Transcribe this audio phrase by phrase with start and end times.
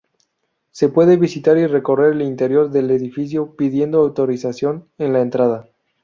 [0.71, 5.69] Se puede visitar y recorrer el interior del edificio pidiendo autorización en la entrada.